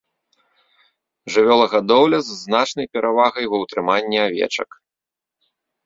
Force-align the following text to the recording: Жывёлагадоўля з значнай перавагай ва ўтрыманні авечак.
Жывёлагадоўля 1.35 2.19
з 2.31 2.39
значнай 2.43 2.91
перавагай 2.99 3.45
ва 3.55 3.63
ўтрыманні 3.69 4.17
авечак. 4.27 4.69